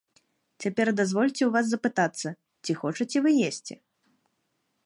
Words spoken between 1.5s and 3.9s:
вас запытацца, ці хочаце вы есці.